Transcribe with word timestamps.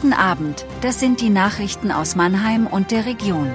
Guten 0.00 0.12
Abend, 0.12 0.64
das 0.80 1.00
sind 1.00 1.20
die 1.20 1.28
Nachrichten 1.28 1.90
aus 1.90 2.14
Mannheim 2.14 2.68
und 2.68 2.92
der 2.92 3.04
Region. 3.04 3.50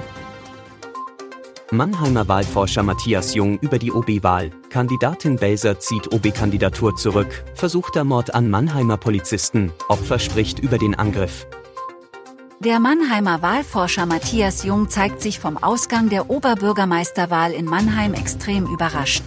Mannheimer 1.70 2.28
Wahlforscher 2.28 2.82
Matthias 2.82 3.34
Jung 3.34 3.58
über 3.60 3.78
die 3.78 3.90
OB-Wahl. 3.90 4.50
Kandidatin 4.68 5.36
Belser 5.36 5.80
zieht 5.80 6.12
OB-Kandidatur 6.12 6.96
zurück. 6.96 7.44
Versuchter 7.54 8.04
Mord 8.04 8.34
an 8.34 8.50
Mannheimer 8.50 8.98
Polizisten. 8.98 9.72
Opfer 9.88 10.18
spricht 10.18 10.58
über 10.58 10.76
den 10.76 10.94
Angriff. 10.94 11.46
Der 12.60 12.78
Mannheimer 12.78 13.40
Wahlforscher 13.40 14.04
Matthias 14.04 14.64
Jung 14.64 14.90
zeigt 14.90 15.22
sich 15.22 15.38
vom 15.38 15.56
Ausgang 15.56 16.10
der 16.10 16.28
Oberbürgermeisterwahl 16.28 17.52
in 17.52 17.64
Mannheim 17.64 18.12
extrem 18.12 18.66
überrascht. 18.66 19.24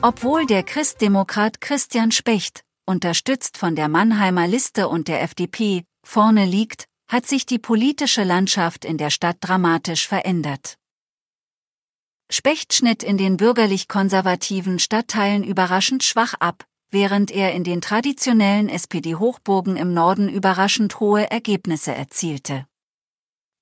Obwohl 0.00 0.46
der 0.46 0.62
Christdemokrat 0.62 1.60
Christian 1.60 2.10
Specht, 2.10 2.62
unterstützt 2.86 3.58
von 3.58 3.76
der 3.76 3.90
Mannheimer 3.90 4.46
Liste 4.46 4.88
und 4.88 5.08
der 5.08 5.20
FDP, 5.22 5.84
vorne 6.06 6.46
liegt, 6.46 6.86
hat 7.08 7.26
sich 7.26 7.46
die 7.46 7.58
politische 7.58 8.24
Landschaft 8.24 8.84
in 8.84 8.96
der 8.96 9.10
Stadt 9.10 9.36
dramatisch 9.40 10.08
verändert. 10.08 10.78
Specht 12.30 12.72
schnitt 12.72 13.02
in 13.02 13.18
den 13.18 13.36
bürgerlich-konservativen 13.36 14.78
Stadtteilen 14.78 15.44
überraschend 15.44 16.02
schwach 16.02 16.34
ab, 16.34 16.64
während 16.90 17.30
er 17.30 17.52
in 17.52 17.62
den 17.62 17.80
traditionellen 17.80 18.68
SPD-Hochburgen 18.68 19.76
im 19.76 19.94
Norden 19.94 20.28
überraschend 20.28 20.98
hohe 20.98 21.30
Ergebnisse 21.30 21.94
erzielte. 21.94 22.66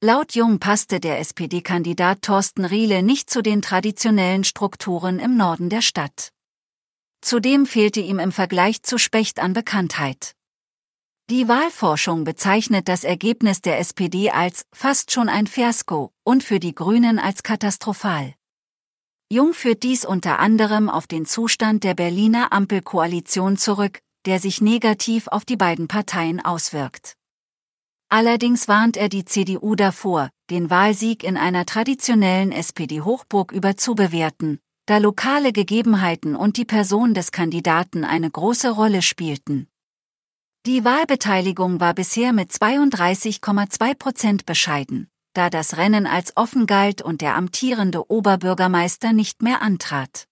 Laut 0.00 0.34
Jung 0.34 0.58
passte 0.60 1.00
der 1.00 1.18
SPD-Kandidat 1.20 2.22
Thorsten 2.22 2.64
Riele 2.64 3.02
nicht 3.02 3.30
zu 3.30 3.42
den 3.42 3.62
traditionellen 3.62 4.44
Strukturen 4.44 5.18
im 5.18 5.36
Norden 5.36 5.70
der 5.70 5.82
Stadt. 5.82 6.30
Zudem 7.22 7.64
fehlte 7.64 8.00
ihm 8.00 8.18
im 8.18 8.32
Vergleich 8.32 8.82
zu 8.82 8.98
Specht 8.98 9.38
an 9.38 9.54
Bekanntheit. 9.54 10.34
Die 11.30 11.48
Wahlforschung 11.48 12.24
bezeichnet 12.24 12.86
das 12.86 13.02
Ergebnis 13.02 13.62
der 13.62 13.78
SPD 13.78 14.28
als 14.28 14.66
fast 14.74 15.10
schon 15.10 15.30
ein 15.30 15.46
Fiasko 15.46 16.12
und 16.22 16.44
für 16.44 16.60
die 16.60 16.74
Grünen 16.74 17.18
als 17.18 17.42
katastrophal. 17.42 18.34
Jung 19.32 19.54
führt 19.54 19.84
dies 19.84 20.04
unter 20.04 20.38
anderem 20.38 20.90
auf 20.90 21.06
den 21.06 21.24
Zustand 21.24 21.82
der 21.82 21.94
Berliner 21.94 22.52
Ampelkoalition 22.52 23.56
zurück, 23.56 24.00
der 24.26 24.38
sich 24.38 24.60
negativ 24.60 25.28
auf 25.28 25.46
die 25.46 25.56
beiden 25.56 25.88
Parteien 25.88 26.44
auswirkt. 26.44 27.14
Allerdings 28.10 28.68
warnt 28.68 28.98
er 28.98 29.08
die 29.08 29.24
CDU 29.24 29.76
davor, 29.76 30.28
den 30.50 30.68
Wahlsieg 30.68 31.24
in 31.24 31.38
einer 31.38 31.64
traditionellen 31.64 32.52
SPD-Hochburg 32.52 33.50
überzubewerten, 33.50 34.58
da 34.84 34.98
lokale 34.98 35.54
Gegebenheiten 35.54 36.36
und 36.36 36.58
die 36.58 36.66
Person 36.66 37.14
des 37.14 37.32
Kandidaten 37.32 38.04
eine 38.04 38.30
große 38.30 38.68
Rolle 38.68 39.00
spielten. 39.00 39.68
Die 40.66 40.82
Wahlbeteiligung 40.82 41.78
war 41.78 41.92
bisher 41.92 42.32
mit 42.32 42.50
32,2 42.50 43.94
Prozent 43.96 44.46
bescheiden, 44.46 45.10
da 45.34 45.50
das 45.50 45.76
Rennen 45.76 46.06
als 46.06 46.38
offen 46.38 46.64
galt 46.66 47.02
und 47.02 47.20
der 47.20 47.36
amtierende 47.36 48.10
Oberbürgermeister 48.10 49.12
nicht 49.12 49.42
mehr 49.42 49.60
antrat. 49.60 50.26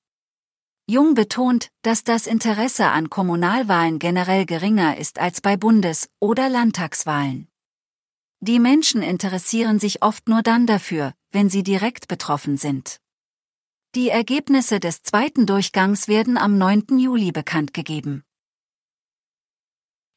Jung 0.87 1.13
betont, 1.13 1.69
dass 1.83 2.03
das 2.03 2.27
Interesse 2.27 2.87
an 2.87 3.11
Kommunalwahlen 3.11 3.99
generell 3.99 4.47
geringer 4.47 4.97
ist 4.97 5.19
als 5.19 5.43
bei 5.43 5.59
Bundes- 5.59 6.09
oder 6.19 6.49
Landtagswahlen. 6.49 7.49
Die 8.41 8.59
Menschen 8.59 9.03
interessieren 9.03 9.79
sich 9.79 10.03
oft 10.03 10.31
nur 10.31 10.41
dann 10.41 10.67
dafür, 10.67 11.13
wenn 11.31 11.51
sie 11.51 11.63
direkt 11.63 12.09
betroffen 12.09 12.57
sind. 12.57 13.01
Die 13.95 14.09
Ergebnisse 14.09 14.81
des 14.81 15.03
zweiten 15.03 15.45
Durchgangs 15.45 16.09
werden 16.09 16.39
am 16.39 16.57
9. 16.57 16.99
Juli 16.99 17.33
bekannt 17.33 17.75
gegeben. 17.75 18.25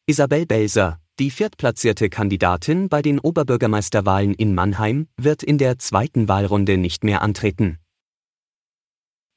Isabel 0.07 0.45
Belser, 0.45 0.99
die 1.19 1.31
viertplatzierte 1.31 2.11
Kandidatin 2.11 2.89
bei 2.89 3.01
den 3.01 3.19
Oberbürgermeisterwahlen 3.19 4.35
in 4.35 4.53
Mannheim, 4.53 5.07
wird 5.17 5.41
in 5.41 5.57
der 5.57 5.79
zweiten 5.79 6.27
Wahlrunde 6.27 6.77
nicht 6.77 7.03
mehr 7.03 7.23
antreten. 7.23 7.79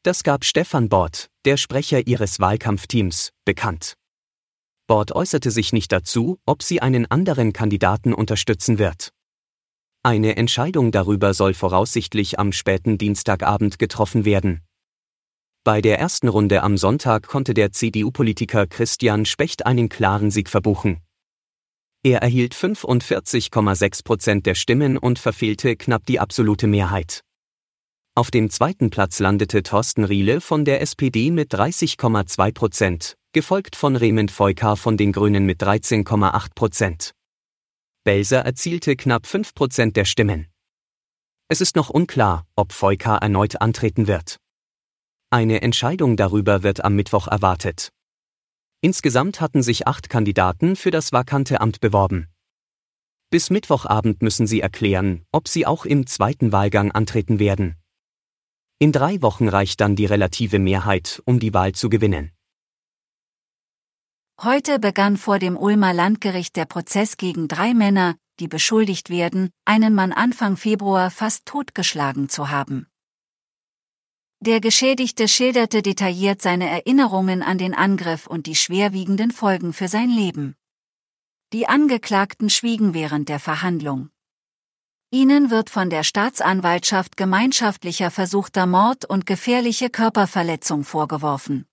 Das 0.02 0.22
gab 0.24 0.44
Stefan 0.44 0.90
Bort, 0.90 1.30
der 1.46 1.56
Sprecher 1.56 2.06
ihres 2.06 2.38
Wahlkampfteams, 2.38 3.32
bekannt. 3.46 3.94
Bort 4.86 5.12
äußerte 5.12 5.50
sich 5.50 5.72
nicht 5.72 5.90
dazu, 5.90 6.38
ob 6.44 6.62
sie 6.62 6.82
einen 6.82 7.10
anderen 7.10 7.54
Kandidaten 7.54 8.12
unterstützen 8.12 8.78
wird. 8.78 9.14
Eine 10.02 10.36
Entscheidung 10.36 10.92
darüber 10.92 11.32
soll 11.32 11.54
voraussichtlich 11.54 12.38
am 12.38 12.52
späten 12.52 12.98
Dienstagabend 12.98 13.78
getroffen 13.78 14.26
werden. 14.26 14.67
Bei 15.68 15.82
der 15.82 15.98
ersten 15.98 16.28
Runde 16.28 16.62
am 16.62 16.78
Sonntag 16.78 17.26
konnte 17.26 17.52
der 17.52 17.72
CDU-Politiker 17.72 18.66
Christian 18.66 19.26
Specht 19.26 19.66
einen 19.66 19.90
klaren 19.90 20.30
Sieg 20.30 20.48
verbuchen. 20.48 21.02
Er 22.02 22.22
erhielt 22.22 22.54
45,6 22.54 24.02
Prozent 24.02 24.46
der 24.46 24.54
Stimmen 24.54 24.96
und 24.96 25.18
verfehlte 25.18 25.76
knapp 25.76 26.06
die 26.06 26.20
absolute 26.20 26.66
Mehrheit. 26.66 27.20
Auf 28.14 28.30
dem 28.30 28.48
zweiten 28.48 28.88
Platz 28.88 29.18
landete 29.18 29.62
Thorsten 29.62 30.04
Riele 30.04 30.40
von 30.40 30.64
der 30.64 30.80
SPD 30.80 31.30
mit 31.30 31.52
30,2 31.52 32.54
Prozent, 32.54 33.18
gefolgt 33.34 33.76
von 33.76 33.94
Raymond 33.94 34.30
Feukar 34.30 34.78
von 34.78 34.96
den 34.96 35.12
Grünen 35.12 35.44
mit 35.44 35.62
13,8 35.62 36.54
Prozent. 36.54 37.12
Belser 38.04 38.38
erzielte 38.38 38.96
knapp 38.96 39.26
5% 39.26 39.92
der 39.92 40.06
Stimmen. 40.06 40.46
Es 41.48 41.60
ist 41.60 41.76
noch 41.76 41.90
unklar, 41.90 42.46
ob 42.56 42.72
Feuka 42.72 43.18
erneut 43.18 43.60
antreten 43.60 44.06
wird. 44.06 44.38
Eine 45.30 45.60
Entscheidung 45.60 46.16
darüber 46.16 46.62
wird 46.62 46.82
am 46.82 46.94
Mittwoch 46.94 47.26
erwartet. 47.26 47.92
Insgesamt 48.80 49.42
hatten 49.42 49.62
sich 49.62 49.86
acht 49.86 50.08
Kandidaten 50.08 50.74
für 50.74 50.90
das 50.90 51.12
vakante 51.12 51.60
Amt 51.60 51.80
beworben. 51.80 52.28
Bis 53.28 53.50
Mittwochabend 53.50 54.22
müssen 54.22 54.46
sie 54.46 54.62
erklären, 54.62 55.26
ob 55.30 55.46
sie 55.46 55.66
auch 55.66 55.84
im 55.84 56.06
zweiten 56.06 56.50
Wahlgang 56.50 56.92
antreten 56.92 57.38
werden. 57.38 57.76
In 58.78 58.90
drei 58.90 59.20
Wochen 59.20 59.48
reicht 59.48 59.82
dann 59.82 59.96
die 59.96 60.06
relative 60.06 60.58
Mehrheit, 60.58 61.20
um 61.26 61.38
die 61.40 61.52
Wahl 61.52 61.72
zu 61.72 61.90
gewinnen. 61.90 62.32
Heute 64.40 64.78
begann 64.78 65.18
vor 65.18 65.38
dem 65.38 65.58
Ulmer 65.58 65.92
Landgericht 65.92 66.56
der 66.56 66.64
Prozess 66.64 67.18
gegen 67.18 67.48
drei 67.48 67.74
Männer, 67.74 68.14
die 68.40 68.48
beschuldigt 68.48 69.10
werden, 69.10 69.50
einen 69.66 69.94
Mann 69.94 70.12
Anfang 70.12 70.56
Februar 70.56 71.10
fast 71.10 71.44
totgeschlagen 71.44 72.30
zu 72.30 72.48
haben. 72.48 72.86
Der 74.40 74.60
Geschädigte 74.60 75.26
schilderte 75.26 75.82
detailliert 75.82 76.40
seine 76.40 76.68
Erinnerungen 76.68 77.42
an 77.42 77.58
den 77.58 77.74
Angriff 77.74 78.28
und 78.28 78.46
die 78.46 78.54
schwerwiegenden 78.54 79.32
Folgen 79.32 79.72
für 79.72 79.88
sein 79.88 80.10
Leben. 80.10 80.54
Die 81.52 81.66
Angeklagten 81.66 82.48
schwiegen 82.48 82.94
während 82.94 83.28
der 83.28 83.40
Verhandlung. 83.40 84.10
Ihnen 85.10 85.50
wird 85.50 85.70
von 85.70 85.90
der 85.90 86.04
Staatsanwaltschaft 86.04 87.16
gemeinschaftlicher 87.16 88.12
versuchter 88.12 88.66
Mord 88.66 89.06
und 89.06 89.26
gefährliche 89.26 89.90
Körperverletzung 89.90 90.84
vorgeworfen. 90.84 91.66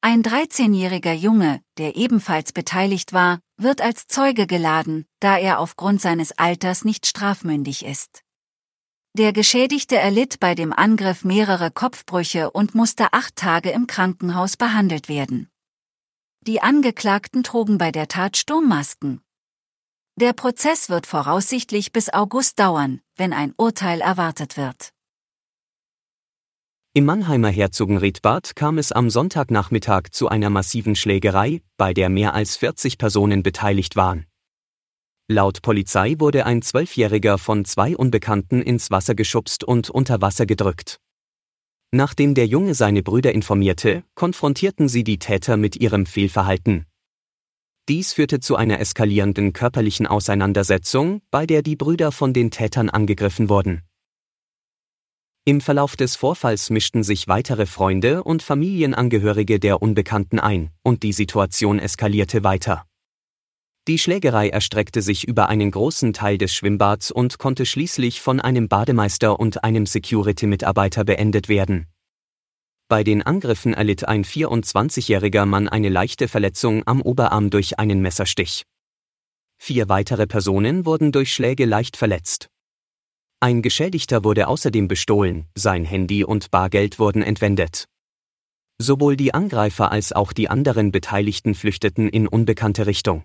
Ein 0.00 0.22
13-jähriger 0.22 1.12
Junge, 1.12 1.60
der 1.76 1.96
ebenfalls 1.96 2.52
beteiligt 2.52 3.12
war, 3.12 3.38
wird 3.56 3.82
als 3.82 4.06
Zeuge 4.06 4.46
geladen, 4.46 5.06
da 5.20 5.36
er 5.36 5.60
aufgrund 5.60 6.00
seines 6.00 6.32
Alters 6.38 6.84
nicht 6.84 7.06
strafmündig 7.06 7.84
ist. 7.84 8.24
Der 9.14 9.32
Geschädigte 9.32 9.96
erlitt 9.96 10.38
bei 10.38 10.54
dem 10.54 10.72
Angriff 10.72 11.24
mehrere 11.24 11.70
Kopfbrüche 11.70 12.50
und 12.50 12.74
musste 12.74 13.12
acht 13.12 13.36
Tage 13.36 13.70
im 13.70 13.86
Krankenhaus 13.86 14.56
behandelt 14.56 15.08
werden. 15.08 15.48
Die 16.46 16.60
Angeklagten 16.60 17.42
trugen 17.42 17.78
bei 17.78 17.90
der 17.90 18.08
Tat 18.08 18.36
Sturmmasken. 18.36 19.20
Der 20.16 20.32
Prozess 20.32 20.88
wird 20.88 21.06
voraussichtlich 21.06 21.92
bis 21.92 22.12
August 22.12 22.58
dauern, 22.58 23.00
wenn 23.16 23.32
ein 23.32 23.54
Urteil 23.56 24.00
erwartet 24.00 24.56
wird. 24.56 24.90
Im 26.94 27.04
Mannheimer 27.04 27.50
Herzogenriedbad 27.50 28.56
kam 28.56 28.78
es 28.78 28.90
am 28.90 29.10
Sonntagnachmittag 29.10 30.10
zu 30.10 30.28
einer 30.28 30.50
massiven 30.50 30.96
Schlägerei, 30.96 31.62
bei 31.76 31.94
der 31.94 32.08
mehr 32.08 32.34
als 32.34 32.56
40 32.56 32.98
Personen 32.98 33.42
beteiligt 33.42 33.94
waren. 33.94 34.26
Laut 35.30 35.60
Polizei 35.60 36.14
wurde 36.18 36.46
ein 36.46 36.62
Zwölfjähriger 36.62 37.36
von 37.36 37.66
zwei 37.66 37.94
Unbekannten 37.94 38.62
ins 38.62 38.90
Wasser 38.90 39.14
geschubst 39.14 39.62
und 39.62 39.90
unter 39.90 40.22
Wasser 40.22 40.46
gedrückt. 40.46 41.00
Nachdem 41.90 42.34
der 42.34 42.46
Junge 42.46 42.74
seine 42.74 43.02
Brüder 43.02 43.34
informierte, 43.34 44.04
konfrontierten 44.14 44.88
sie 44.88 45.04
die 45.04 45.18
Täter 45.18 45.58
mit 45.58 45.76
ihrem 45.76 46.06
Fehlverhalten. 46.06 46.86
Dies 47.90 48.14
führte 48.14 48.40
zu 48.40 48.56
einer 48.56 48.80
eskalierenden 48.80 49.52
körperlichen 49.52 50.06
Auseinandersetzung, 50.06 51.20
bei 51.30 51.44
der 51.44 51.60
die 51.60 51.76
Brüder 51.76 52.10
von 52.10 52.32
den 52.32 52.50
Tätern 52.50 52.88
angegriffen 52.88 53.50
wurden. 53.50 53.82
Im 55.44 55.60
Verlauf 55.60 55.94
des 55.96 56.16
Vorfalls 56.16 56.70
mischten 56.70 57.02
sich 57.02 57.28
weitere 57.28 57.66
Freunde 57.66 58.24
und 58.24 58.42
Familienangehörige 58.42 59.60
der 59.60 59.82
Unbekannten 59.82 60.38
ein, 60.38 60.70
und 60.82 61.02
die 61.02 61.12
Situation 61.12 61.78
eskalierte 61.78 62.44
weiter. 62.44 62.86
Die 63.88 63.96
Schlägerei 63.96 64.50
erstreckte 64.50 65.00
sich 65.00 65.26
über 65.26 65.48
einen 65.48 65.70
großen 65.70 66.12
Teil 66.12 66.36
des 66.36 66.52
Schwimmbads 66.52 67.10
und 67.10 67.38
konnte 67.38 67.64
schließlich 67.64 68.20
von 68.20 68.38
einem 68.38 68.68
Bademeister 68.68 69.40
und 69.40 69.64
einem 69.64 69.86
Security-Mitarbeiter 69.86 71.04
beendet 71.04 71.48
werden. 71.48 71.86
Bei 72.88 73.02
den 73.02 73.22
Angriffen 73.22 73.72
erlitt 73.72 74.06
ein 74.06 74.26
24-jähriger 74.26 75.46
Mann 75.46 75.68
eine 75.68 75.88
leichte 75.88 76.28
Verletzung 76.28 76.82
am 76.86 77.00
Oberarm 77.00 77.48
durch 77.48 77.78
einen 77.78 78.02
Messerstich. 78.02 78.64
Vier 79.56 79.88
weitere 79.88 80.26
Personen 80.26 80.84
wurden 80.84 81.10
durch 81.10 81.32
Schläge 81.32 81.64
leicht 81.64 81.96
verletzt. 81.96 82.50
Ein 83.40 83.62
Geschädigter 83.62 84.22
wurde 84.22 84.48
außerdem 84.48 84.86
bestohlen, 84.86 85.46
sein 85.54 85.86
Handy 85.86 86.24
und 86.24 86.50
Bargeld 86.50 86.98
wurden 86.98 87.22
entwendet. 87.22 87.86
Sowohl 88.76 89.16
die 89.16 89.32
Angreifer 89.32 89.90
als 89.90 90.12
auch 90.12 90.34
die 90.34 90.50
anderen 90.50 90.92
Beteiligten 90.92 91.54
flüchteten 91.54 92.10
in 92.10 92.28
unbekannte 92.28 92.86
Richtung. 92.86 93.24